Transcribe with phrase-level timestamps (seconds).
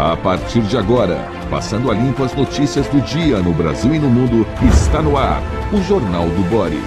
[0.00, 4.08] A partir de agora, passando a limpo as notícias do dia no Brasil e no
[4.08, 5.42] mundo, está no ar
[5.74, 6.78] o Jornal do Boris.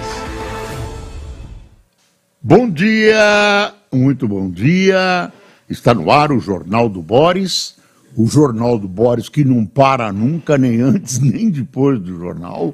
[2.40, 5.30] Bom dia, muito bom dia.
[5.68, 7.76] Está no ar o Jornal do Boris,
[8.16, 12.68] o Jornal do Boris que não para nunca, nem antes nem depois do jornal.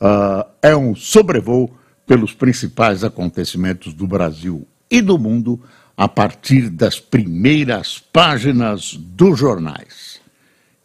[0.00, 1.70] Uh, é um sobrevoo
[2.04, 5.60] pelos principais acontecimentos do Brasil e do mundo
[5.96, 10.20] a partir das primeiras páginas dos jornais.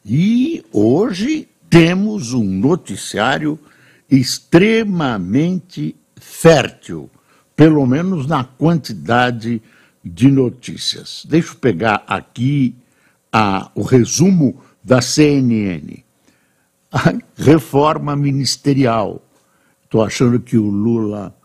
[0.05, 3.59] E hoje temos um noticiário
[4.09, 7.09] extremamente fértil,
[7.55, 9.61] pelo menos na quantidade
[10.03, 11.25] de notícias.
[11.27, 12.75] Deixa eu pegar aqui
[13.31, 16.03] a, o resumo da CNN.
[16.91, 19.21] A reforma ministerial.
[19.83, 21.35] Estou achando que o Lula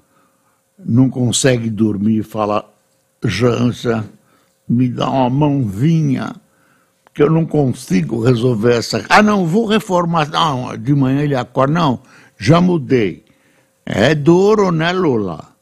[0.78, 2.71] não consegue dormir e fala
[3.24, 4.04] Janja,
[4.68, 6.34] me dá uma mãozinha,
[7.14, 9.04] que eu não consigo resolver essa.
[9.08, 10.28] Ah, não, vou reformar.
[10.30, 11.74] Não, de manhã ele acorda.
[11.74, 12.00] Não,
[12.38, 13.24] já mudei.
[13.84, 15.52] É duro, né, Lula?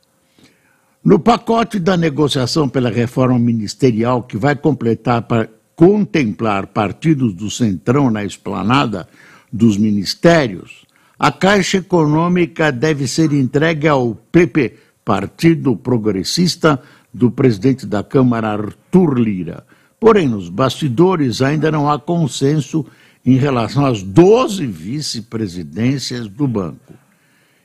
[1.03, 8.11] No pacote da negociação pela reforma ministerial, que vai completar para contemplar partidos do Centrão
[8.11, 9.09] na esplanada
[9.51, 10.85] dos ministérios,
[11.19, 16.81] a Caixa Econômica deve ser entregue ao PP, Partido Progressista,
[17.13, 19.65] do presidente da Câmara, Arthur Lira.
[19.99, 22.87] Porém, nos bastidores ainda não há consenso
[23.25, 26.95] em relação às 12 vice-presidências do banco.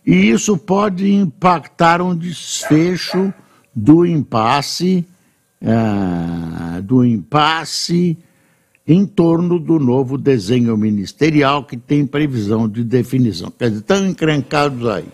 [0.05, 3.33] E isso pode impactar um desfecho
[3.73, 5.05] do impasse,
[5.61, 8.17] uh, do impasse
[8.87, 13.49] em torno do novo desenho ministerial que tem previsão de definição.
[13.49, 15.07] Quer dizer, estão encrencados aí.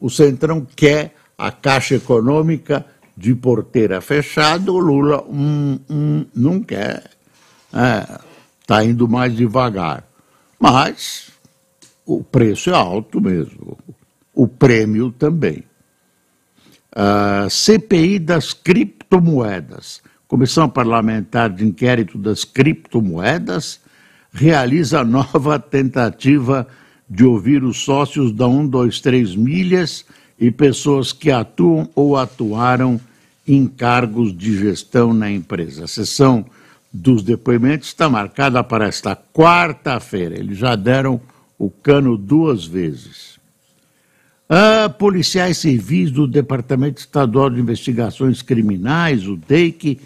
[0.00, 2.86] O Centrão quer a Caixa Econômica
[3.18, 7.10] de porteira fechada, o Lula hum, hum, não quer.
[8.60, 10.04] Está é, indo mais devagar.
[10.58, 11.32] Mas
[12.06, 13.76] o preço é alto mesmo.
[14.32, 15.64] O prêmio também.
[16.94, 20.00] Uh, CPI das criptomoedas.
[20.28, 23.80] Comissão Parlamentar de Inquérito das Criptomoedas
[24.32, 26.68] realiza nova tentativa
[27.10, 30.04] de ouvir os sócios da 123 Milhas
[30.38, 33.00] e pessoas que atuam ou atuaram
[33.48, 35.84] em cargos de gestão na empresa.
[35.84, 36.44] A sessão
[36.92, 40.38] dos depoimentos está marcada para esta quarta-feira.
[40.38, 41.20] Eles já deram
[41.58, 43.38] o cano duas vezes.
[44.48, 50.00] Ah, policiais civis do Departamento Estadual de Investigações Criminais, o DEIC,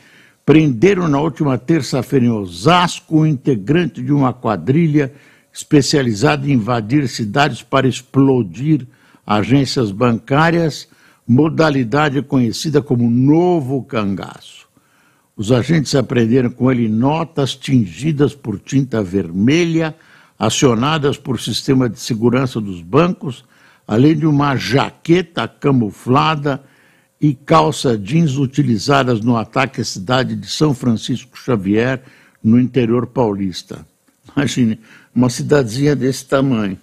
[0.45, 5.13] prenderam na última terça-feira em Osasco um integrante de uma quadrilha
[5.53, 8.87] especializada em invadir cidades para explodir
[9.27, 10.89] agências bancárias
[11.27, 14.67] modalidade conhecida como novo cangaço.
[15.37, 19.95] Os agentes aprenderam com ele notas tingidas por tinta vermelha,
[20.39, 23.45] acionadas por sistema de segurança dos bancos,
[23.87, 26.63] além de uma jaqueta camuflada
[27.21, 32.03] e calça jeans utilizadas no ataque à cidade de São Francisco Xavier,
[32.43, 33.87] no interior paulista.
[34.37, 34.81] Imagine,
[35.15, 36.77] uma cidadezinha desse tamanho.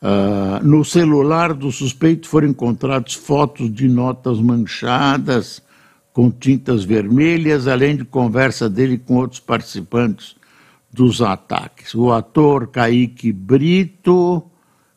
[0.00, 5.60] Uh, no celular do suspeito foram encontrados fotos de notas manchadas
[6.12, 10.36] com tintas vermelhas, além de conversa dele com outros participantes
[10.92, 11.94] dos ataques.
[11.94, 14.38] O ator Kaique Brito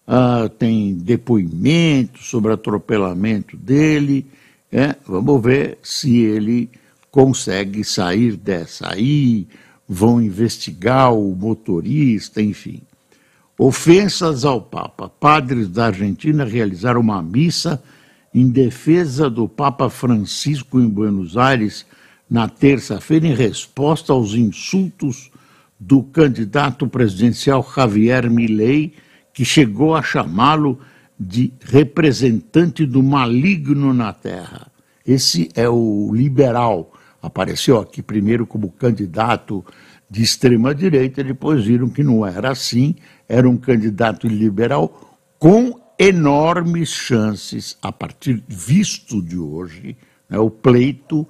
[0.08, 4.28] uh, tem depoimento sobre atropelamento dele.
[4.72, 6.70] É, vamos ver se ele
[7.10, 8.94] consegue sair dessa.
[8.94, 9.48] Aí
[9.88, 12.82] vão investigar o motorista, enfim.
[13.64, 15.08] Ofensas ao Papa.
[15.08, 17.80] Padres da Argentina realizaram uma missa
[18.34, 21.86] em defesa do Papa Francisco em Buenos Aires
[22.28, 25.30] na terça-feira, em resposta aos insultos
[25.80, 28.96] do candidato presidencial Javier Milei,
[29.32, 30.80] que chegou a chamá-lo
[31.20, 34.72] de representante do maligno na terra.
[35.06, 36.92] Esse é o liberal.
[37.22, 39.64] Apareceu aqui primeiro como candidato
[40.12, 42.96] de extrema-direita, depois viram que não era assim,
[43.32, 49.96] era um candidato liberal com enormes chances, a partir visto de hoje,
[50.30, 51.26] né, o pleito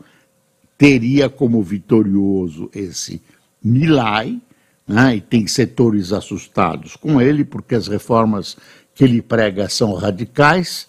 [0.77, 3.21] teria como vitorioso esse
[3.63, 4.41] Milai,
[4.87, 8.57] né, e tem setores assustados com ele, porque as reformas
[8.95, 10.87] que ele prega são radicais,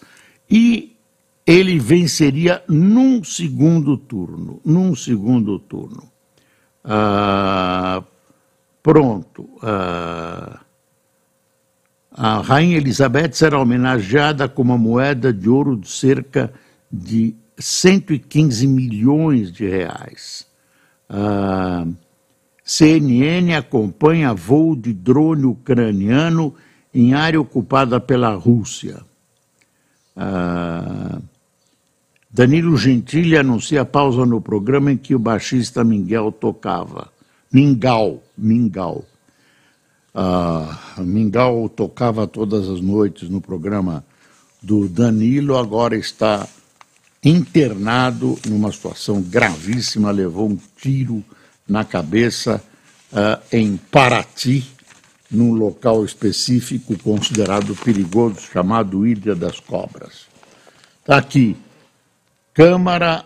[0.49, 0.95] e
[1.45, 6.09] ele venceria num segundo turno, num segundo turno.
[6.83, 8.03] Ah,
[8.81, 9.47] pronto.
[9.61, 10.62] Ah,
[12.13, 16.53] a Rainha Elizabeth será homenageada com uma moeda de ouro de cerca
[16.91, 20.45] de 115 milhões de reais.
[22.63, 26.53] CNN acompanha voo de drone ucraniano
[26.93, 29.01] em área ocupada pela Rússia.
[32.31, 37.11] Danilo Gentili anuncia pausa no programa em que o baixista Miguel tocava.
[37.51, 39.03] Mingau, Mingau.
[40.15, 44.05] Ah, Mingau tocava todas as noites no programa
[44.61, 46.47] do Danilo, agora está
[47.23, 51.23] internado numa situação gravíssima, levou um tiro
[51.67, 52.61] na cabeça
[53.11, 54.65] uh, em Paraty,
[55.31, 60.27] num local específico considerado perigoso, chamado Ilha das Cobras.
[60.99, 61.57] Está aqui.
[62.53, 63.25] Câmara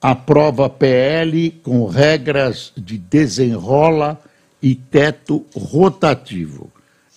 [0.00, 4.20] aprova PL com regras de desenrola
[4.62, 6.70] e teto rotativo.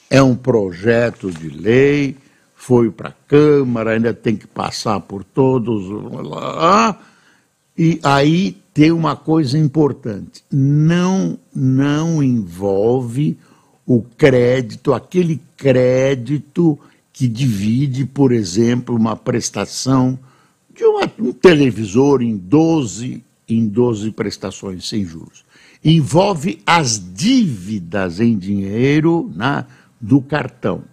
[0.10, 2.18] É um projeto de lei,
[2.56, 5.84] foi para a Câmara, ainda tem que passar por todos.
[7.78, 13.38] E aí tem uma coisa importante: não, não envolve
[13.86, 16.78] o crédito, aquele crédito
[17.12, 20.18] que divide, por exemplo, uma prestação
[20.74, 25.44] de uma, um televisor em 12, em 12 prestações sem juros.
[25.84, 29.66] Envolve as dívidas em dinheiro né,
[30.00, 30.84] do cartão.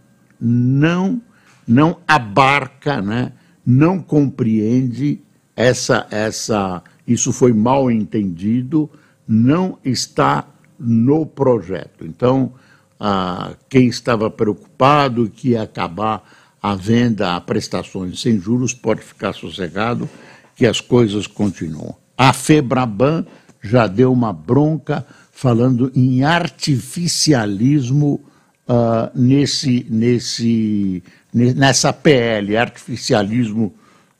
[0.40, 1.20] Não,
[1.66, 3.32] não abarca, né,
[3.64, 5.20] não compreende
[5.54, 8.88] essa, essa, isso foi mal entendido,
[9.26, 10.46] não está
[10.78, 12.06] no projeto.
[12.06, 12.52] Então,
[12.98, 16.22] ah, quem estava preocupado que ia acabar
[16.62, 20.08] a venda a prestações sem juros pode ficar sossegado
[20.56, 21.94] que as coisas continuam.
[22.16, 23.24] A Febraban
[23.62, 28.20] já deu uma bronca falando em artificialismo
[28.68, 31.02] uh, nesse, nesse,
[31.32, 33.74] nessa PL, artificialismo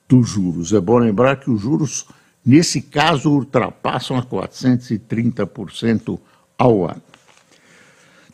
[0.09, 0.73] dos juros.
[0.73, 2.07] É bom lembrar que os juros,
[2.45, 6.19] nesse caso, ultrapassam a 430%
[6.57, 7.03] ao ano.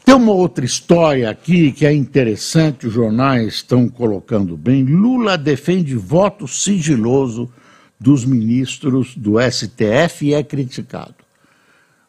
[0.04, 4.84] Tem uma outra história aqui que é interessante, os jornais estão colocando bem.
[4.84, 7.50] Lula defende voto sigiloso
[7.98, 11.14] dos ministros do STF e é criticado.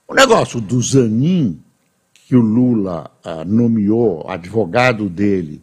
[0.07, 1.59] O negócio do Zanin,
[2.13, 5.61] que o Lula ah, nomeou advogado dele,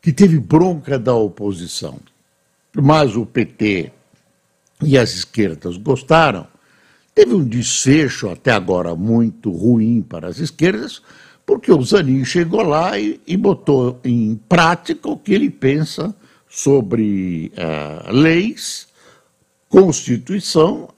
[0.00, 1.98] que teve bronca da oposição,
[2.74, 3.92] mas o PT
[4.82, 6.46] e as esquerdas gostaram,
[7.14, 11.02] teve um desfecho até agora muito ruim para as esquerdas,
[11.46, 16.14] porque o Zanin chegou lá e, e botou em prática o que ele pensa
[16.48, 18.88] sobre uh, leis,
[19.72, 20.90] Constituição,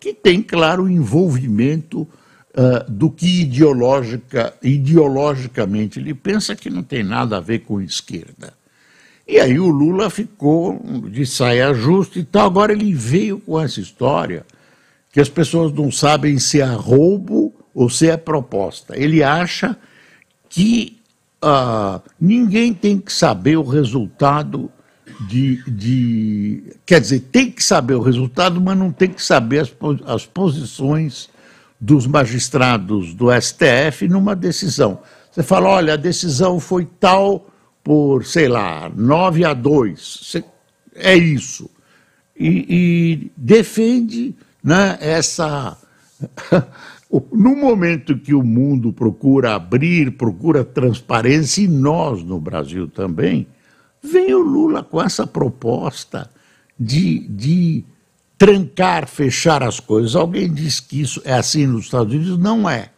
[0.00, 7.36] que, tem, claro, envolvimento uh, do que ideológica, ideologicamente ele pensa que não tem nada
[7.36, 8.54] a ver com esquerda.
[9.28, 10.80] E aí o Lula ficou
[11.10, 12.46] de saia justa e tal.
[12.46, 14.46] Agora ele veio com essa história
[15.12, 18.98] que as pessoas não sabem se é roubo ou se é proposta.
[18.98, 19.76] Ele acha
[20.48, 20.98] que
[21.44, 24.70] uh, ninguém tem que saber o resultado
[25.20, 29.72] de, de, Quer dizer, tem que saber o resultado, mas não tem que saber as,
[30.06, 31.28] as posições
[31.80, 35.00] dos magistrados do STF numa decisão.
[35.30, 37.50] Você fala, olha, a decisão foi tal
[37.82, 40.36] por, sei lá, 9 a 2.
[40.94, 41.68] É isso.
[42.36, 45.76] E, e defende né, essa.
[47.32, 53.46] no momento que o mundo procura abrir, procura transparência, e nós no Brasil também,
[54.06, 56.30] vem o Lula com essa proposta
[56.78, 57.84] de, de
[58.36, 60.14] trancar, fechar as coisas.
[60.14, 62.38] Alguém diz que isso é assim nos Estados Unidos?
[62.38, 62.90] Não é.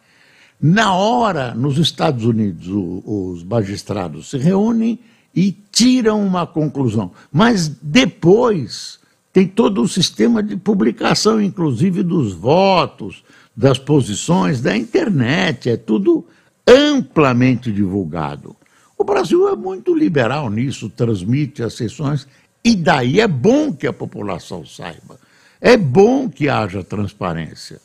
[0.59, 4.99] Na hora, nos Estados Unidos, o, os magistrados se reúnem
[5.35, 7.11] e tiram uma conclusão.
[7.31, 8.99] Mas depois
[9.31, 13.23] tem todo o sistema de publicação, inclusive dos votos,
[13.55, 16.25] das posições, da internet, é tudo
[16.67, 18.55] amplamente divulgado.
[18.97, 22.27] O Brasil é muito liberal nisso, transmite as sessões,
[22.63, 25.19] e daí é bom que a população saiba.
[25.61, 27.79] É bom que haja transparência.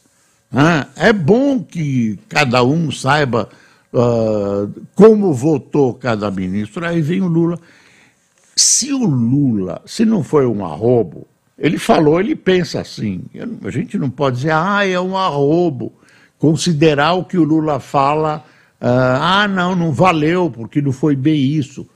[0.97, 3.49] É bom que cada um saiba
[3.93, 6.85] uh, como votou cada ministro.
[6.85, 7.59] Aí vem o Lula.
[8.55, 11.27] Se o Lula, se não foi um arrobo,
[11.59, 13.23] ele falou, ele pensa assim.
[13.65, 15.93] A gente não pode dizer, ah, é um arrobo.
[16.39, 18.45] Considerar o que o Lula fala,
[18.85, 21.89] ah, não, não valeu, porque não foi bem isso.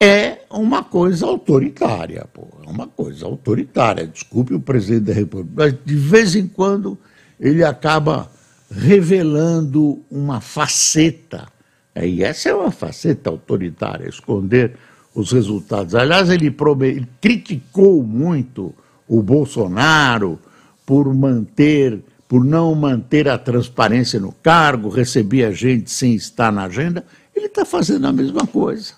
[0.00, 2.48] É uma coisa autoritária, pô.
[2.66, 4.06] É uma coisa autoritária.
[4.06, 6.98] Desculpe o presidente da República, mas de vez em quando
[7.38, 8.30] ele acaba
[8.70, 11.46] revelando uma faceta.
[11.94, 14.76] E essa é uma faceta autoritária, esconder
[15.14, 15.94] os resultados.
[15.94, 18.74] Aliás, ele, ele criticou muito
[19.06, 20.38] o Bolsonaro
[20.86, 27.04] por manter, por não manter a transparência no cargo, recebia gente sem estar na agenda,
[27.36, 28.94] ele está fazendo a mesma coisa.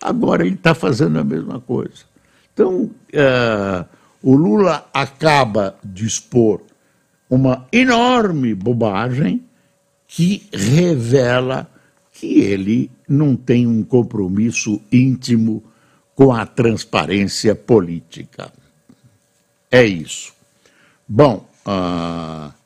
[0.00, 2.06] Agora ele está fazendo a mesma coisa.
[2.50, 3.84] Então, uh,
[4.22, 6.62] o Lula acaba de expor
[7.28, 9.44] uma enorme bobagem
[10.06, 11.70] que revela
[12.10, 15.62] que ele não tem um compromisso íntimo
[16.14, 18.50] com a transparência política.
[19.70, 20.32] É isso.
[21.06, 22.56] Bom, uh,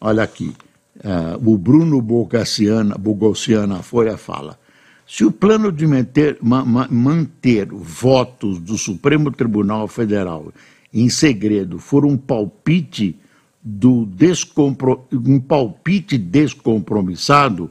[0.00, 0.54] olha aqui,
[0.98, 4.58] uh, o Bruno Bogaciana, Bogossiana Folha fala,
[5.06, 10.52] se o plano de manter, ma, manter votos do Supremo Tribunal Federal
[10.92, 13.18] em segredo for um palpite
[13.62, 17.70] do descompro, um palpite descompromissado,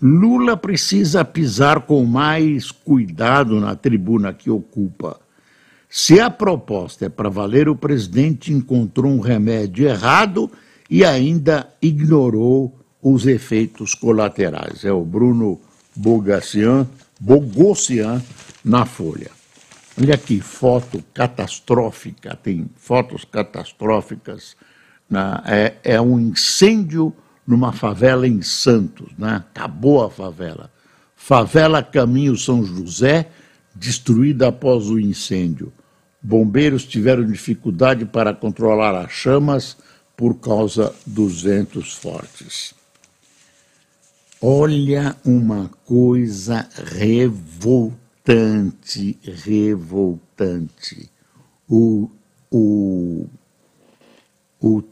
[0.00, 5.18] Lula precisa pisar com mais cuidado na tribuna que ocupa.
[5.88, 10.50] Se a proposta é para valer, o presidente encontrou um remédio errado
[10.88, 14.84] e ainda ignorou os efeitos colaterais.
[14.84, 15.60] É o Bruno
[15.94, 16.86] Bogossian
[18.64, 19.30] na Folha.
[20.00, 24.56] Olha aqui, foto catastrófica, tem fotos catastróficas.
[25.10, 25.42] Né?
[25.44, 27.12] É, é um incêndio
[27.46, 29.36] numa favela em Santos, né?
[29.36, 30.70] acabou a favela.
[31.16, 33.28] Favela Caminho São José,
[33.74, 35.72] destruída após o incêndio.
[36.22, 39.76] Bombeiros tiveram dificuldade para controlar as chamas
[40.18, 42.74] por causa dos ventos fortes.
[44.42, 47.96] Olha uma coisa revoltante,
[49.22, 51.08] revoltante.
[51.68, 52.10] O,
[52.50, 53.28] o,
[54.60, 54.82] o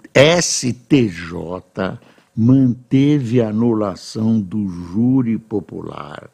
[0.40, 1.98] STJ
[2.36, 6.30] manteve a anulação do júri popular,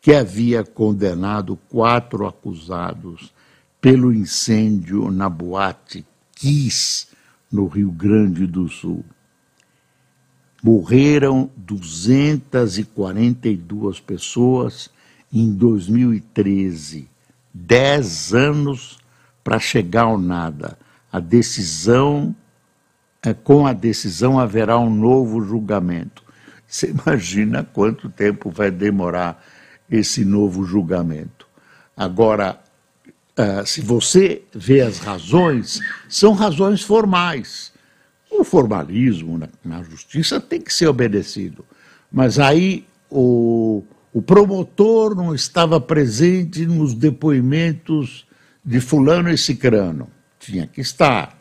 [0.00, 3.34] que havia condenado quatro acusados
[3.80, 7.11] pelo incêndio na boate Kiss,
[7.52, 9.04] no Rio Grande do Sul
[10.62, 14.88] morreram 242 pessoas
[15.32, 17.08] em 2013.
[17.52, 19.00] Dez anos
[19.42, 20.78] para chegar ao nada.
[21.10, 22.32] A decisão,
[23.22, 26.22] é, com a decisão haverá um novo julgamento.
[26.66, 29.44] Você imagina quanto tempo vai demorar
[29.90, 31.46] esse novo julgamento.
[31.96, 32.61] Agora,
[33.42, 37.72] uh, se você vê as razões, são razões formais
[38.32, 41.64] o formalismo na, na justiça tem que ser obedecido.
[42.10, 43.82] Mas aí o,
[44.12, 48.26] o promotor não estava presente nos depoimentos
[48.64, 50.08] de fulano e cicrano.
[50.38, 51.38] Tinha que estar.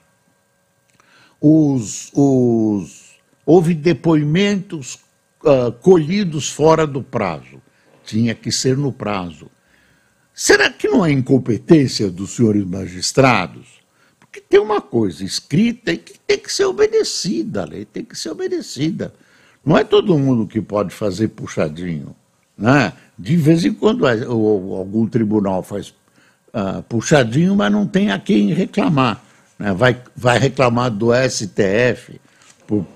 [1.40, 5.00] Os, os, houve depoimentos
[5.44, 7.62] uh, colhidos fora do prazo.
[8.04, 9.50] Tinha que ser no prazo.
[10.34, 13.82] Será que não é incompetência dos senhores magistrados?
[14.32, 18.18] que tem uma coisa escrita e que tem que ser obedecida, a lei tem que
[18.18, 19.14] ser obedecida.
[19.64, 22.16] Não é todo mundo que pode fazer puxadinho.
[22.58, 22.94] Né?
[23.18, 25.90] De vez em quando ou, algum tribunal faz
[26.54, 29.22] uh, puxadinho, mas não tem a quem reclamar.
[29.60, 29.74] Né?
[29.74, 32.20] Vai, vai reclamar do STF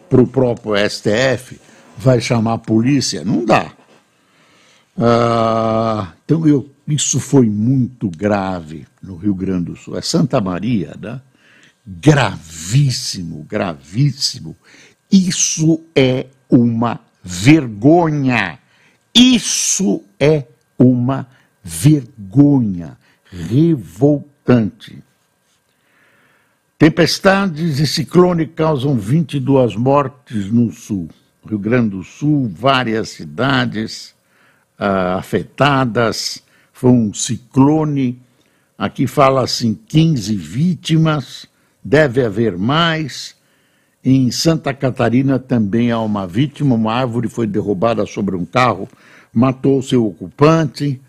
[0.10, 1.60] para o próprio STF,
[1.98, 3.74] vai chamar a polícia, não dá.
[4.98, 9.98] Uh, então eu isso foi muito grave no Rio Grande do Sul.
[9.98, 11.20] É Santa Maria, né?
[11.86, 14.56] Gravíssimo, gravíssimo.
[15.12, 18.60] Isso é uma vergonha.
[19.14, 20.46] Isso é
[20.78, 21.28] uma
[21.64, 22.98] vergonha
[23.32, 25.02] revoltante.
[26.78, 31.10] Tempestades e ciclone causam 22 mortes no sul.
[31.48, 34.16] Rio Grande do Sul, várias cidades
[34.80, 36.44] uh, afetadas
[36.76, 38.22] foi um ciclone.
[38.78, 41.48] Aqui fala assim: 15 vítimas,
[41.82, 43.34] deve haver mais.
[44.04, 48.90] Em Santa Catarina também há uma vítima, uma árvore foi derrubada sobre um carro,
[49.34, 51.02] matou seu ocupante.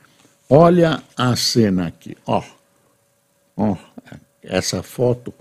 [0.49, 2.43] Olha a cena aqui, ó.
[3.57, 3.77] ó
[4.43, 5.35] essa foto,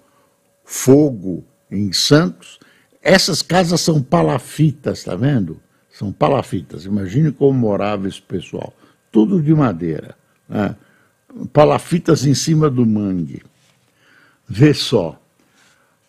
[0.65, 2.59] fogo em Santos.
[2.99, 5.61] Essas casas são palafitas, tá vendo?
[5.91, 6.85] São palafitas.
[6.85, 8.73] Imagine como morava esse pessoal
[9.15, 10.13] tudo de madeira.
[10.49, 10.75] Né?
[11.53, 13.41] Palafitas em cima do mangue.
[14.45, 15.17] Vê só.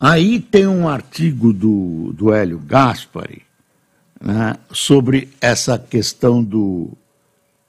[0.01, 3.43] Aí tem um artigo do, do Hélio Gaspari
[4.21, 6.91] né, sobre essa questão do,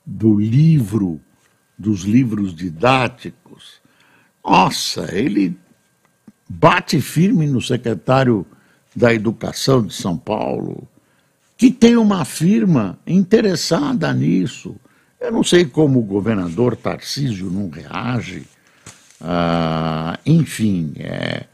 [0.04, 1.22] do livro,
[1.78, 3.80] dos livros didáticos.
[4.44, 5.56] Nossa, ele
[6.50, 8.44] bate firme no secretário
[8.96, 10.88] da Educação de São Paulo,
[11.56, 14.76] que tem uma firma interessada nisso.
[15.20, 18.46] Eu não sei como o governador Tarcísio não reage.
[19.20, 21.46] Ah, enfim, é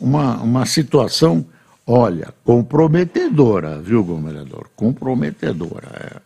[0.00, 1.46] uma, uma situação
[1.86, 4.68] Olha, comprometedora, viu, governador?
[4.74, 5.88] Comprometedora.
[5.94, 6.20] É.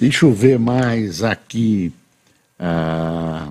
[0.00, 1.92] Deixa eu ver mais aqui.
[2.58, 3.50] Ah,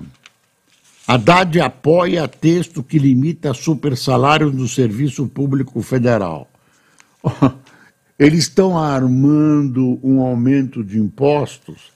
[1.06, 6.50] Haddad apoia texto que limita super salários no Serviço Público Federal.
[8.22, 11.90] Eles estão armando um aumento de impostos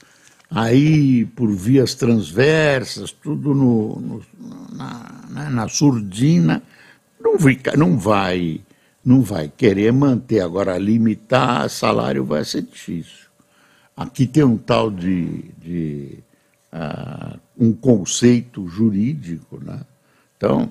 [0.51, 4.21] aí por vias transversas, tudo no, no
[4.75, 6.61] na, na, na, surdina.
[7.17, 8.59] Não vai, não vai
[9.05, 10.41] não vai querer manter.
[10.41, 13.27] Agora, limitar salário vai ser difícil.
[13.95, 16.19] Aqui tem um tal de, de
[16.73, 19.79] uh, um conceito jurídico, né?
[20.35, 20.69] Então,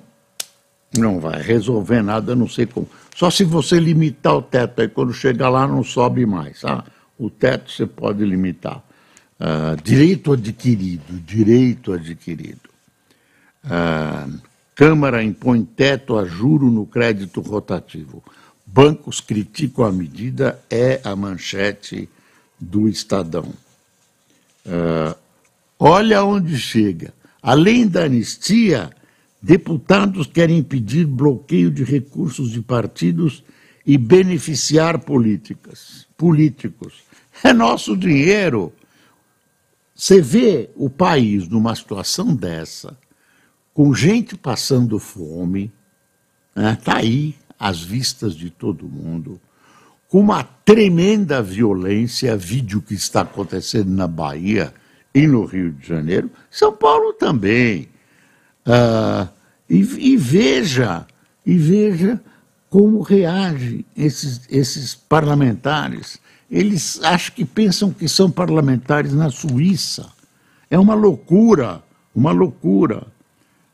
[0.95, 2.87] não vai resolver nada, não sei como.
[3.17, 6.63] Só se você limitar o teto, aí quando chegar lá não sobe mais.
[6.63, 6.83] Ah,
[7.17, 8.77] o teto você pode limitar.
[9.39, 12.69] Uh, direito adquirido, direito adquirido.
[13.65, 14.39] Uh,
[14.75, 18.23] Câmara impõe teto a juro no crédito rotativo.
[18.63, 22.07] Bancos criticam a medida, é a manchete
[22.59, 23.51] do Estadão.
[24.63, 25.17] Uh,
[25.79, 27.11] olha onde chega.
[27.41, 28.91] Além da anistia,
[29.41, 33.43] deputados querem impedir bloqueio de recursos de partidos
[33.85, 36.95] e beneficiar políticas, políticos.
[37.43, 38.73] É nosso dinheiro.
[39.95, 42.97] Você vê o país numa situação dessa,
[43.73, 45.71] com gente passando fome,
[46.49, 49.39] está né, tá aí às vistas de todo mundo,
[50.07, 54.73] com uma tremenda violência, vídeo que está acontecendo na Bahia
[55.13, 57.89] e no Rio de Janeiro, São Paulo também.
[58.67, 59.29] Uh,
[59.69, 59.77] e,
[60.11, 61.07] e, veja,
[61.45, 62.21] e veja
[62.69, 66.19] como reagem esses, esses parlamentares.
[66.51, 70.09] Eles acham que pensam que são parlamentares na Suíça.
[70.69, 71.81] É uma loucura,
[72.13, 73.07] uma loucura.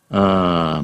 [0.09, 0.83] Ah,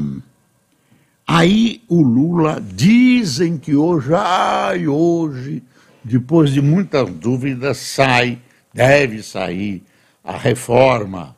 [1.27, 5.63] aí o Lula dizem que hoje, ai, hoje,
[6.03, 8.39] depois de muitas dúvidas, sai,
[8.73, 9.83] deve sair
[10.23, 11.35] a reforma.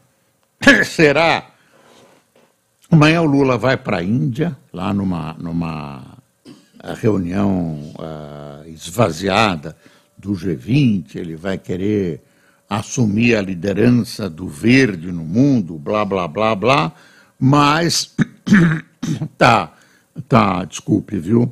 [0.85, 1.51] Será?
[2.91, 6.17] Amanhã o Lula vai para a Índia, lá numa, numa
[6.99, 9.77] reunião uh, esvaziada
[10.17, 12.21] do G20, ele vai querer
[12.69, 16.91] assumir a liderança do verde no mundo, blá, blá, blá, blá.
[17.39, 18.13] Mas
[19.37, 19.73] tá,
[20.27, 21.51] tá, desculpe, viu?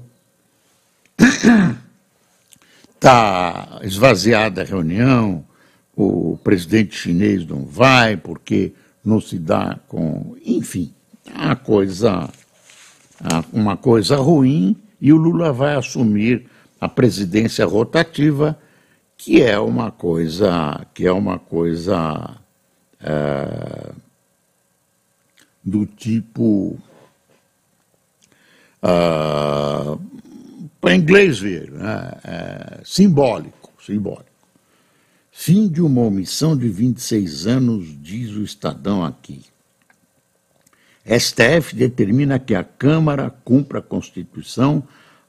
[2.99, 5.45] Tá esvaziada a reunião,
[5.95, 8.73] o presidente chinês não vai porque
[9.05, 10.93] não se dá com, enfim,
[11.35, 12.29] uma coisa,
[13.51, 16.45] uma coisa ruim e o Lula vai assumir
[16.79, 18.57] a presidência rotativa,
[19.17, 22.37] que é uma coisa, que é uma coisa
[23.01, 23.91] é,
[25.63, 26.77] do tipo.
[28.81, 29.99] Uh,
[30.79, 32.11] para inglês ver, né?
[32.23, 34.29] é, simbólico, simbólico.
[35.29, 39.43] Fim de uma omissão de 26 anos, diz o Estadão aqui.
[41.17, 44.83] STF determina que a Câmara cumpra a Constituição,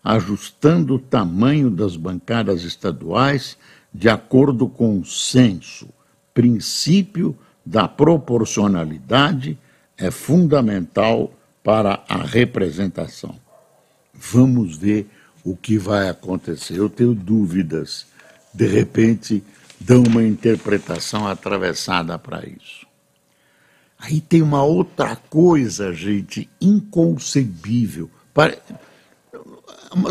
[0.04, 3.56] ajustando o tamanho das bancadas estaduais
[3.92, 5.88] de acordo com o censo,
[6.32, 9.58] princípio da proporcionalidade
[9.96, 13.38] é fundamental para a representação.
[14.14, 15.08] Vamos ver
[15.44, 16.78] o que vai acontecer.
[16.78, 18.06] Eu tenho dúvidas.
[18.52, 19.42] De repente,
[19.78, 22.86] dão uma interpretação atravessada para isso.
[24.00, 28.10] Aí tem uma outra coisa, gente, inconcebível.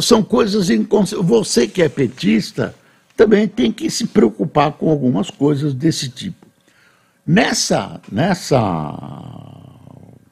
[0.01, 1.27] São coisas inconcebíveis.
[1.27, 2.75] Você que é petista
[3.17, 6.45] também tem que se preocupar com algumas coisas desse tipo.
[7.25, 9.59] Nessa, nessa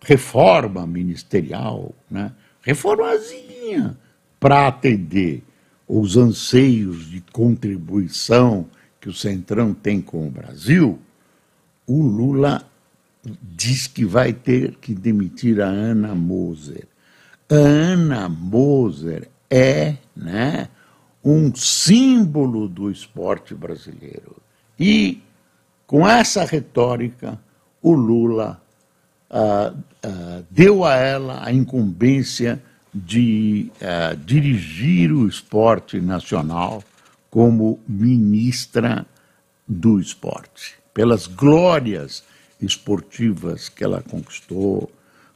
[0.01, 2.31] reforma ministerial, né?
[2.61, 3.97] reformazinha,
[4.39, 5.43] para atender
[5.87, 8.67] os anseios de contribuição
[9.01, 10.99] que o Centrão tem com o Brasil,
[11.85, 12.63] o Lula
[13.41, 16.87] diz que vai ter que demitir a Ana Moser.
[17.49, 20.69] A Ana Moser é né,
[21.23, 24.35] um símbolo do esporte brasileiro.
[24.79, 25.21] E,
[25.85, 27.39] com essa retórica,
[27.81, 28.61] o Lula
[29.29, 32.61] uh, uh, deu a ela a incumbência
[32.93, 36.83] de uh, dirigir o esporte nacional
[37.29, 39.05] como ministra
[39.67, 42.23] do esporte, pelas glórias
[42.61, 44.91] esportivas que ela conquistou,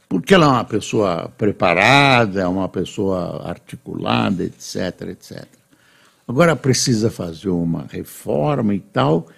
[0.08, 5.46] porque ela é uma pessoa preparada, é uma pessoa articulada, etc, etc.
[6.26, 9.28] Agora precisa fazer uma reforma e tal,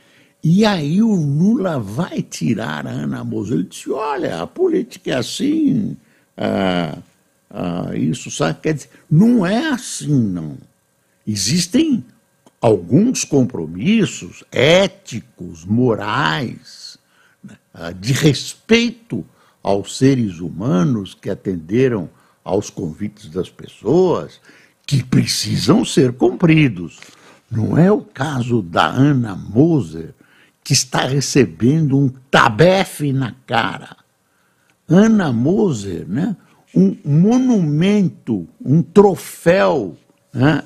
[0.42, 3.58] e aí o Lula vai tirar a Ana Moser.
[3.58, 5.96] Ele disse: olha, a política é assim,
[6.36, 6.98] ah,
[7.50, 8.60] uh, isso, sabe?
[8.60, 10.58] Quer dizer, não é assim, não.
[11.26, 12.04] Existem
[12.60, 16.83] alguns compromissos éticos, morais,
[18.00, 19.24] de respeito
[19.62, 22.08] aos seres humanos que atenderam
[22.44, 24.40] aos convites das pessoas,
[24.86, 27.00] que precisam ser cumpridos.
[27.50, 30.14] Não é o caso da Ana Moser,
[30.62, 33.96] que está recebendo um tabefe na cara.
[34.88, 36.36] Ana Moser, né?
[36.74, 39.96] um monumento, um troféu
[40.32, 40.62] né?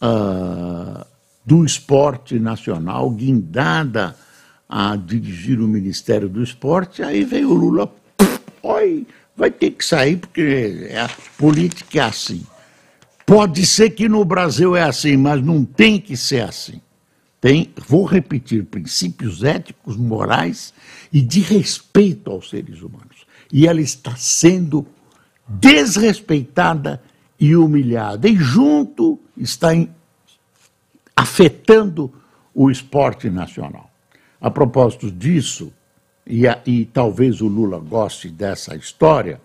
[0.00, 1.04] Uh,
[1.44, 4.16] do esporte nacional, guindada
[4.68, 7.90] a dirigir o Ministério do Esporte, aí veio o Lula,
[8.62, 12.44] oi, vai ter que sair porque a política é assim.
[13.24, 16.80] Pode ser que no Brasil é assim, mas não tem que ser assim.
[17.40, 20.74] Tem, vou repetir, princípios éticos, morais
[21.12, 23.26] e de respeito aos seres humanos.
[23.52, 24.86] E ela está sendo
[25.46, 27.00] desrespeitada
[27.38, 28.28] e humilhada.
[28.28, 29.88] E junto está em,
[31.14, 32.12] afetando
[32.52, 33.87] o esporte nacional.
[34.40, 35.72] A propósito disso,
[36.26, 39.40] e, e talvez o Lula goste dessa história,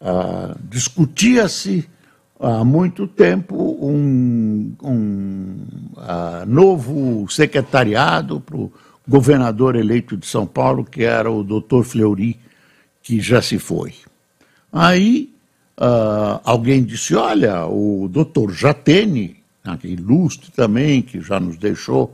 [0.00, 1.88] uh, discutia-se
[2.38, 5.56] há muito tempo um, um
[5.96, 8.72] uh, novo secretariado para o
[9.08, 12.38] governador eleito de São Paulo, que era o doutor Fleury,
[13.02, 13.94] que já se foi.
[14.72, 15.32] Aí
[15.78, 22.12] uh, alguém disse: olha, o doutor Jatene, né, ilustre também, que já nos deixou,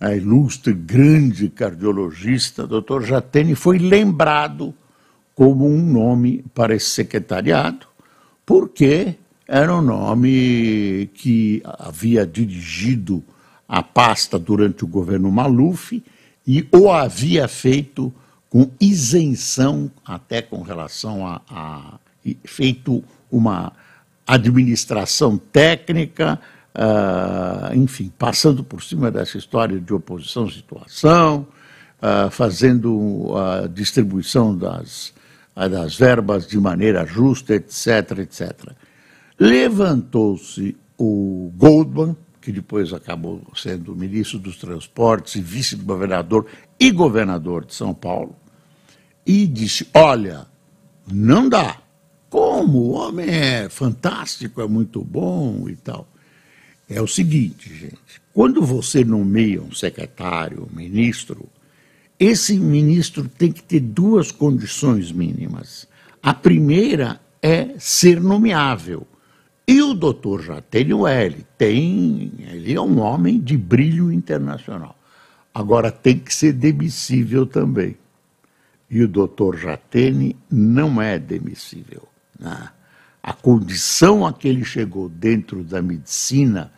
[0.00, 4.74] a ilustre, grande cardiologista, doutor Jatene, foi lembrado
[5.34, 7.86] como um nome para esse secretariado,
[8.46, 13.22] porque era um nome que havia dirigido
[13.68, 16.02] a pasta durante o governo Maluf
[16.46, 18.12] e o havia feito
[18.48, 21.98] com isenção, até com relação a, a
[22.44, 23.72] feito uma
[24.26, 26.40] administração técnica,
[26.74, 31.46] uh, enfim, passando por cima dessa história de oposição-situação,
[32.00, 35.12] uh, fazendo a distribuição das,
[35.54, 38.72] das verbas de maneira justa, etc., etc.
[39.38, 46.46] Levantou-se o Goldman, que depois acabou sendo ministro dos Transportes e vice-governador
[46.78, 48.34] e governador de São Paulo,
[49.24, 50.46] e disse: Olha,
[51.06, 51.78] não dá.
[52.30, 52.78] Como?
[52.78, 56.06] O homem é fantástico, é muito bom e tal.
[56.88, 57.98] É o seguinte, gente:
[58.32, 61.48] quando você nomeia um secretário, um ministro,
[62.18, 65.86] esse ministro tem que ter duas condições mínimas.
[66.22, 69.06] A primeira é ser nomeável.
[69.66, 74.98] E o doutor Jatênio ele tem, ele é um homem de brilho internacional.
[75.52, 77.96] Agora tem que ser demissível também.
[78.90, 82.08] E o doutor Jatene não é demissível.
[82.38, 82.70] Né?
[83.22, 86.72] A condição a que ele chegou dentro da medicina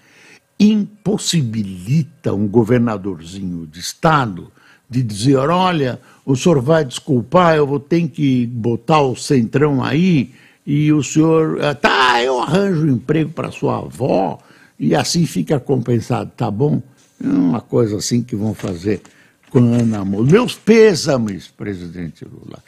[0.60, 4.52] impossibilita um governadorzinho de estado
[4.88, 10.34] de dizer, olha, o senhor vai desculpar, eu vou ter que botar o centrão aí
[10.66, 14.38] e o senhor, ah, tá, eu arranjo um emprego para sua avó
[14.78, 16.82] e assim fica compensado, tá bom?
[17.22, 19.00] É uma coisa assim que vão fazer
[19.48, 20.30] com Ana Moura.
[20.30, 22.62] Meus pêsames, presidente Lula.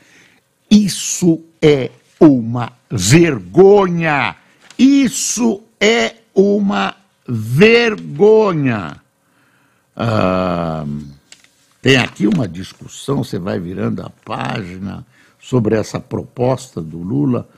[0.71, 4.37] Isso é uma vergonha.
[4.79, 6.95] Isso é uma
[7.27, 8.97] vergonha.
[9.97, 10.85] Ah,
[11.81, 15.05] tem aqui uma discussão, você vai virando a página
[15.41, 17.49] sobre essa proposta do Lula.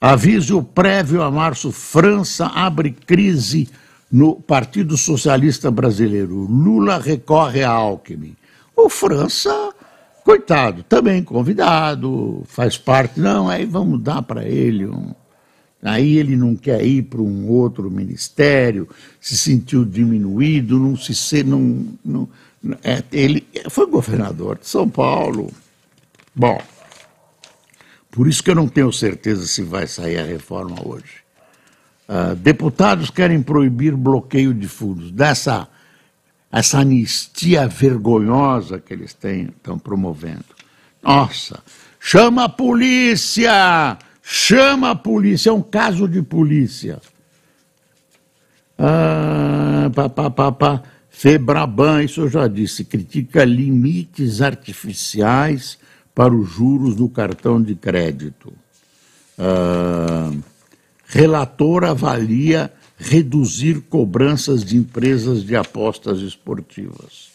[0.00, 3.68] Avise o prévio a março: França abre crise
[4.10, 6.34] no Partido Socialista Brasileiro.
[6.34, 8.36] Lula recorre a Alckmin.
[8.74, 9.74] O França
[10.24, 15.14] Coitado, também convidado, faz parte, não, aí vamos dar para ele um.
[15.82, 18.88] Aí ele não quer ir para um outro ministério,
[19.20, 22.28] se sentiu diminuído, não se não, não
[22.84, 25.50] é, ele foi governador de São Paulo.
[26.34, 26.60] Bom,
[28.10, 31.20] por isso que eu não tenho certeza se vai sair a reforma hoje.
[32.06, 35.10] Uh, deputados querem proibir bloqueio de fundos.
[35.10, 35.68] Dessa
[36.52, 40.44] essa anistia vergonhosa que eles têm, estão promovendo.
[41.02, 41.62] Nossa,
[42.00, 43.96] chama a polícia!
[44.32, 47.00] Chama a polícia, é um caso de polícia.
[48.78, 50.82] Ah, pá, pá, pá, pá.
[51.08, 55.78] Febraban, isso eu já disse, critica limites artificiais
[56.14, 58.52] para os juros do cartão de crédito.
[59.36, 60.30] Ah,
[61.06, 67.32] relator avalia reduzir cobranças de empresas de apostas esportivas.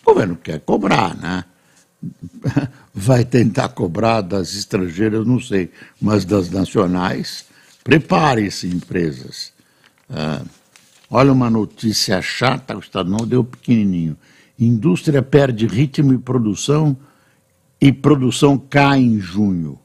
[0.00, 1.44] O governo quer cobrar, né?
[3.00, 7.48] Vai tentar cobrar das estrangeiras, não sei, mas das nacionais,
[7.88, 9.50] Prepare-se, empresas.
[10.10, 10.42] Ah,
[11.10, 14.14] olha uma notícia chata, o Estado não deu pequenininho.
[14.58, 16.94] Indústria perde ritmo e produção
[17.80, 19.78] e produção cai em junho.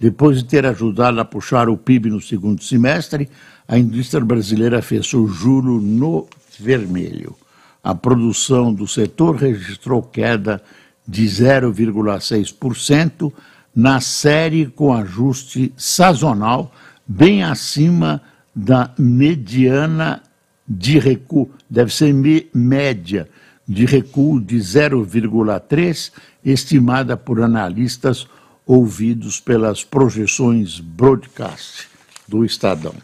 [0.00, 3.28] Depois de ter ajudado a puxar o PIB no segundo semestre,
[3.68, 6.26] a indústria brasileira fechou julho no
[6.58, 7.36] vermelho.
[7.84, 10.62] A produção do setor registrou queda
[11.06, 13.32] de 0,6%
[13.74, 16.72] na série com ajuste sazonal,
[17.06, 18.22] bem acima
[18.54, 20.22] da mediana
[20.66, 22.12] de recuo, deve ser
[22.54, 23.28] média
[23.68, 26.12] de recuo de 0,3,
[26.44, 28.26] estimada por analistas
[28.64, 31.88] ouvidos pelas projeções broadcast
[32.26, 32.94] do Estadão.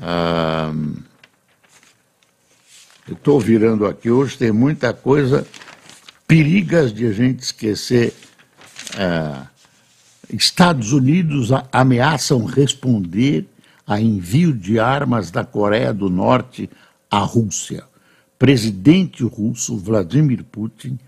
[0.00, 0.72] Ah,
[3.06, 5.46] eu estou virando aqui hoje, tem muita coisa,
[6.26, 8.14] perigas de a gente esquecer.
[8.98, 9.46] Ah,
[10.30, 13.46] Estados Unidos ameaçam responder
[13.86, 16.68] a envio de armas da Coreia do Norte
[17.10, 17.84] à Rússia.
[18.38, 20.98] Presidente russo Vladimir Putin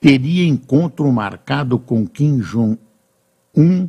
[0.00, 3.88] teria encontro marcado com Kim Jong-un,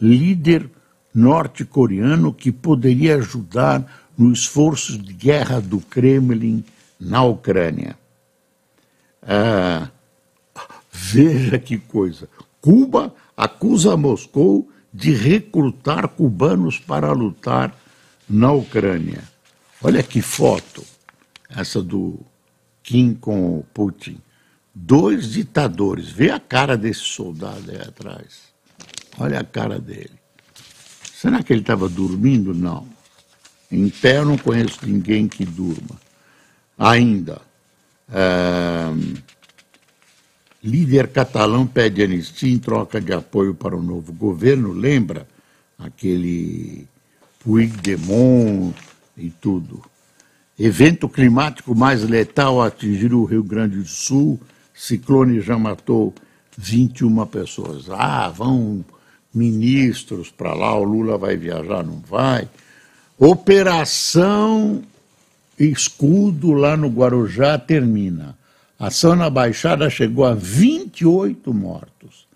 [0.00, 0.68] líder
[1.14, 6.64] norte-coreano que poderia ajudar no esforço de guerra do Kremlin
[6.98, 7.96] na Ucrânia.
[9.22, 9.88] Ah,
[11.02, 12.28] veja que coisa.
[12.60, 17.74] Cuba acusa Moscou de recrutar cubanos para lutar
[18.28, 19.24] na Ucrânia.
[19.82, 20.84] Olha que foto,
[21.48, 22.20] essa do
[22.84, 24.18] Kim com o Putin.
[24.72, 26.10] Dois ditadores.
[26.10, 28.52] Vê a cara desse soldado aí atrás.
[29.18, 30.12] Olha a cara dele.
[31.14, 32.54] Será que ele estava dormindo?
[32.54, 32.86] Não.
[33.70, 36.00] Em pé eu não conheço ninguém que durma.
[36.78, 37.40] Ainda.
[38.10, 38.86] É...
[40.62, 44.72] Líder catalão pede anistia em troca de apoio para o novo governo.
[44.72, 45.26] Lembra
[45.78, 46.86] aquele
[47.40, 48.74] Puigdemont
[49.16, 49.82] e tudo.
[50.58, 54.38] Evento climático mais letal atingir o Rio Grande do Sul.
[54.72, 56.14] Ciclone já matou
[56.56, 57.90] 21 pessoas.
[57.90, 58.84] Ah, vão
[59.34, 62.48] ministros para lá, o Lula vai viajar, não vai.
[63.18, 64.82] Operação
[65.58, 68.36] Escudo lá no Guarujá termina.
[68.82, 72.26] A ação na Baixada chegou a 28 mortos.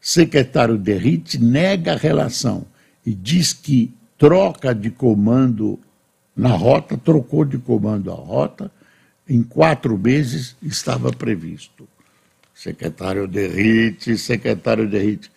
[0.00, 2.64] Secretário Derrite nega a relação
[3.04, 5.78] e diz que troca de comando
[6.34, 8.72] na rota, trocou de comando a rota,
[9.28, 11.86] em quatro meses estava previsto.
[12.54, 15.30] Secretário Derrite, secretário Derrite.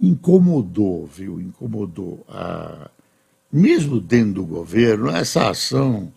[0.00, 1.38] Incomodou, viu?
[1.38, 2.24] Incomodou.
[2.30, 2.90] Ah,
[3.52, 6.10] mesmo dentro do governo, essa ação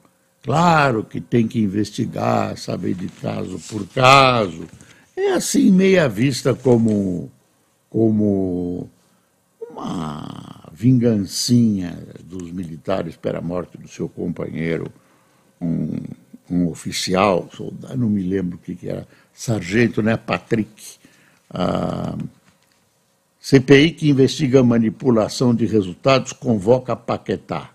[0.43, 4.67] Claro que tem que investigar, saber de caso por caso.
[5.15, 7.31] É assim, meia vista como,
[7.89, 8.89] como
[9.69, 14.91] uma vingancinha dos militares pela morte do seu companheiro,
[15.61, 15.99] um,
[16.49, 20.95] um oficial, soldado, não me lembro o que, que era, sargento, né, Patrick.
[21.49, 22.17] Ah,
[23.39, 27.69] CPI que investiga manipulação de resultados convoca Paquetá.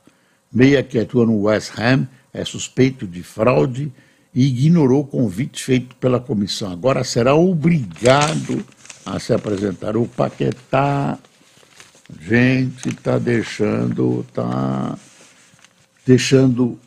[0.52, 3.90] Meia que atua no West Ham é suspeito de fraude
[4.34, 6.70] e ignorou o convite feito pela comissão.
[6.70, 8.62] Agora será obrigado
[9.04, 9.96] a se apresentar.
[9.96, 11.18] O Paquetá,
[12.20, 14.98] gente, está deixando, está
[16.04, 16.78] deixando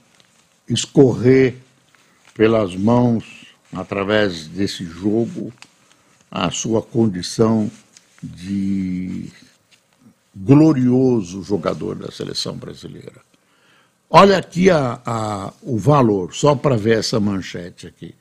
[0.69, 1.55] escorrer
[2.35, 3.25] pelas mãos,
[3.73, 5.51] através desse jogo,
[6.29, 7.71] a sua condição
[8.21, 9.31] de
[10.35, 13.28] glorioso jogador da seleção brasileira.
[14.09, 18.15] Olha aqui a, a, o valor, só para ver essa manchete aqui.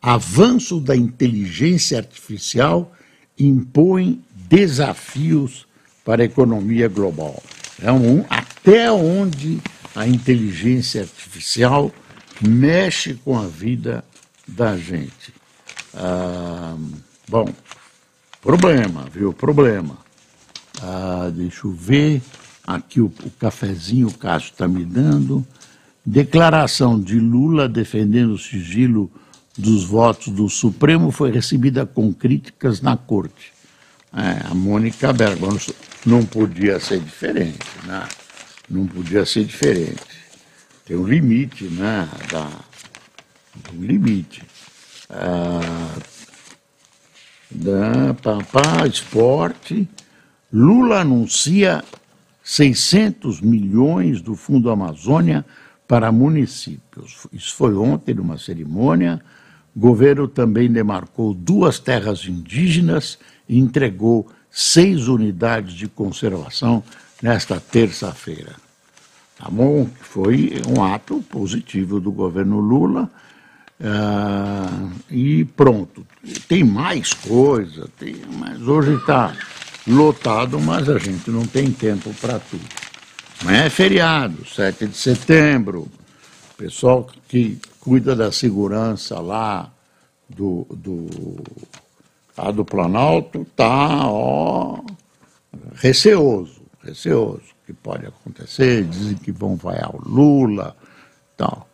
[0.00, 2.90] Avanço da inteligência artificial
[3.38, 5.66] impõe desafios
[6.04, 7.42] para a economia global.
[7.82, 9.60] É um, até onde
[9.94, 11.92] a inteligência artificial
[12.40, 14.04] mexe com a vida
[14.46, 15.34] da gente.
[15.92, 16.76] Ah,
[17.28, 17.48] bom,
[18.40, 19.32] problema, viu?
[19.32, 19.98] Problema.
[20.82, 22.22] Ah, deixa eu ver.
[22.66, 25.46] Aqui o, o cafezinho o Cássio está me dando.
[26.04, 29.10] Declaração de Lula defendendo o sigilo
[29.56, 33.52] dos votos do Supremo foi recebida com críticas na corte.
[34.12, 35.58] É, a Mônica Bergman
[36.06, 38.06] não podia ser diferente, né?
[38.68, 40.24] Não podia ser diferente.
[40.84, 42.08] Tem um limite, né?
[42.30, 42.48] Da,
[43.72, 44.42] um limite.
[45.10, 45.96] Ah,
[47.50, 49.88] da, papá, esporte.
[50.52, 51.82] Lula anuncia
[52.44, 55.44] 600 milhões do Fundo Amazônia
[55.88, 57.26] para municípios.
[57.32, 59.20] Isso foi ontem numa cerimônia.
[59.74, 66.84] O governo também demarcou duas terras indígenas e entregou seis unidades de conservação
[67.22, 68.52] nesta terça-feira.
[69.38, 69.88] Tá bom?
[70.00, 73.10] Foi um ato positivo do governo Lula.
[73.80, 76.06] Uh, e pronto.
[76.46, 79.34] Tem mais coisa, tem, mas hoje está
[79.86, 82.64] lotado, mas a gente não tem tempo para tudo.
[83.40, 85.82] Amanhã é feriado, 7 de setembro.
[85.82, 89.70] O pessoal que cuida da segurança lá
[90.28, 91.42] do, do,
[92.36, 94.08] lá do Planalto está
[95.74, 100.76] receoso, receoso que pode acontecer, dizem que vão vaiar o Lula,
[101.36, 101.68] tal.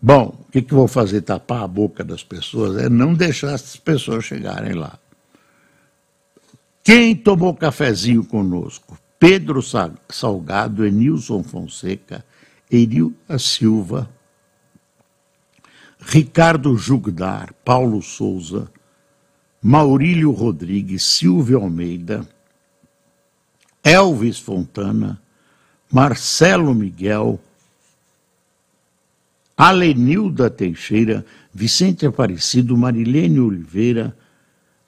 [0.00, 1.22] Bom, o que, que vou fazer?
[1.22, 2.82] Tapar a boca das pessoas?
[2.82, 4.98] É não deixar essas pessoas chegarem lá.
[6.82, 8.98] Quem tomou cafezinho conosco?
[9.18, 9.60] Pedro
[10.08, 12.24] Salgado, Enilson Fonseca,
[12.70, 14.08] Eril Silva,
[16.00, 18.70] Ricardo Jugdar, Paulo Souza,
[19.62, 22.26] Maurílio Rodrigues, Silvio Almeida,
[23.84, 25.20] Elvis Fontana,
[25.92, 27.38] Marcelo Miguel,
[29.54, 34.16] Alenilda Teixeira, Vicente Aparecido, Marilene Oliveira,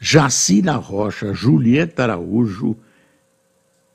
[0.05, 2.77] Jacira Rocha, Julieta Araújo,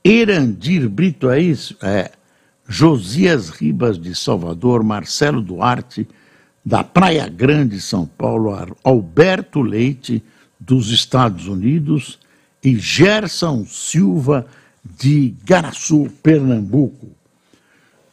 [0.01, 1.77] Erandir Brito, é isso?
[1.83, 2.11] É.
[2.65, 6.07] Josias Ribas de Salvador, Marcelo Duarte,
[6.63, 10.23] da Praia Grande, São Paulo, Alberto Leite,
[10.57, 12.17] dos Estados Unidos,
[12.63, 14.47] e Gerson Silva
[14.81, 17.09] de Garaçu, Pernambuco.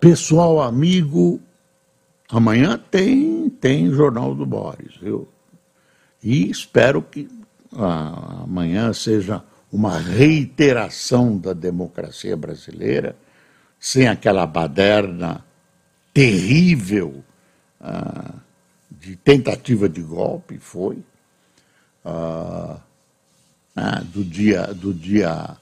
[0.00, 1.40] Pessoal amigo,
[2.28, 5.28] amanhã tem, tem Jornal do Boris, viu?
[6.20, 7.28] E espero que
[7.76, 13.16] amanhã seja uma reiteração da democracia brasileira,
[13.80, 15.44] sem aquela baderna
[16.12, 17.24] terrível
[17.80, 18.34] ah,
[18.90, 20.98] de tentativa de golpe, foi,
[22.04, 22.78] ah,
[23.74, 25.56] ah do dia, do dia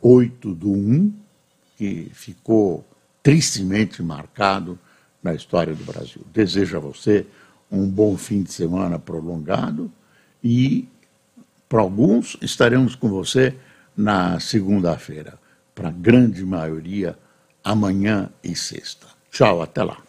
[0.00, 1.12] 8 do 1,
[1.76, 2.84] que ficou
[3.22, 4.78] tristemente marcado
[5.22, 6.22] na história do Brasil.
[6.32, 7.26] Desejo a você
[7.70, 9.90] um bom fim de semana prolongado
[10.42, 10.88] e,
[11.74, 13.52] para alguns, estaremos com você
[13.96, 15.36] na segunda-feira.
[15.74, 17.18] Para a grande maioria,
[17.64, 19.08] amanhã e sexta.
[19.28, 20.03] Tchau, até lá.